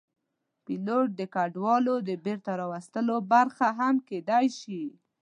[0.65, 4.83] پیلوټ د کډوالو د بېرته راوستلو برخه هم کېدی شي.